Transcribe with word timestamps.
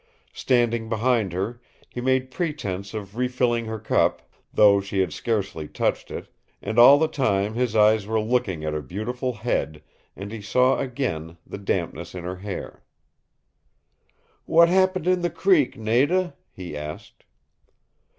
Standing 0.33 0.89
behind 0.89 1.31
her, 1.31 1.61
he 1.87 2.01
made 2.01 2.31
pretense 2.31 2.95
of 2.95 3.15
refilling 3.17 3.65
her 3.65 3.77
cup, 3.77 4.23
though 4.51 4.81
she 4.81 4.97
had 4.99 5.13
scarcely 5.13 5.67
touched 5.67 6.09
it, 6.09 6.27
and 6.59 6.79
all 6.79 6.97
the 6.97 7.07
time 7.07 7.53
his 7.53 7.75
eyes 7.75 8.07
were 8.07 8.19
looking 8.19 8.63
at 8.65 8.73
her 8.73 8.81
beautiful 8.81 9.31
head, 9.33 9.83
and 10.15 10.31
he 10.31 10.41
saw 10.41 10.79
again 10.79 11.37
the 11.45 11.59
dampness 11.59 12.15
in 12.15 12.23
her 12.23 12.37
hair. 12.37 12.83
"What 14.45 14.69
happened 14.69 15.05
in 15.05 15.21
the 15.21 15.29
creek, 15.29 15.77
Nada?" 15.77 16.33
he 16.51 16.75
asked. 16.75 17.23